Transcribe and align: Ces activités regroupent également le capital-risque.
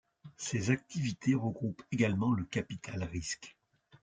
Ces 0.35 0.71
activités 0.71 1.35
regroupent 1.35 1.83
également 1.91 2.31
le 2.31 2.43
capital-risque. 2.43 3.55